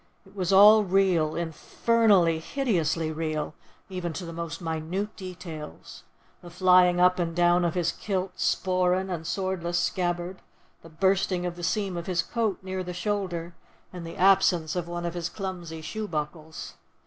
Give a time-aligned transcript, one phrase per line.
[0.25, 3.53] It was all real, infernally, hideously real,
[3.87, 6.01] even to the most minute details:
[6.41, 10.41] the flying up and down of his kilt, sporan, and swordless scabbard;
[10.81, 13.53] the bursting of the seam of his coat, near the shoulder;
[13.93, 16.73] and the absence of one of his clumsy shoe buckles.